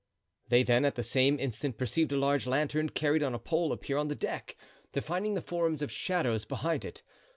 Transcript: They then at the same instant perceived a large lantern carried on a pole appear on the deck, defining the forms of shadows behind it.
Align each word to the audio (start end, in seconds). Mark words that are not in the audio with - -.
They 0.49 0.63
then 0.63 0.83
at 0.83 0.95
the 0.95 1.03
same 1.03 1.39
instant 1.39 1.77
perceived 1.77 2.11
a 2.11 2.17
large 2.17 2.47
lantern 2.47 2.89
carried 2.89 3.21
on 3.21 3.35
a 3.35 3.37
pole 3.37 3.71
appear 3.71 3.97
on 3.97 4.07
the 4.07 4.15
deck, 4.15 4.55
defining 4.93 5.35
the 5.35 5.41
forms 5.43 5.83
of 5.83 5.91
shadows 5.91 6.43
behind 6.43 6.83
it. 6.83 7.03